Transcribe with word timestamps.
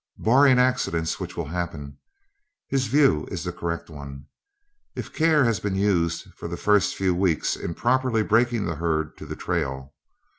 Barring 0.17 0.57
accidents, 0.57 1.19
which 1.19 1.37
will 1.37 1.49
happen, 1.49 1.99
his 2.67 2.87
view 2.87 3.27
is 3.29 3.43
the 3.43 3.51
correct 3.53 3.87
one, 3.87 4.25
if 4.95 5.13
care 5.13 5.43
has 5.45 5.59
been 5.59 5.75
used 5.75 6.33
for 6.33 6.47
the 6.47 6.57
first 6.57 6.95
few 6.95 7.13
weeks 7.13 7.55
in 7.55 7.75
properly 7.75 8.23
breaking 8.23 8.65
the 8.65 8.77
herd 8.77 9.15
to 9.17 9.27
the 9.27 9.35
trail. 9.35 9.93